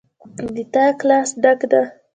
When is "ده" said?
1.71-1.81